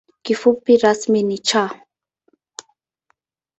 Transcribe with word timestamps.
Kifupi 0.23 0.73
rasmi 0.81 1.19
ni 1.27 1.37
‘Cha’. 1.47 1.63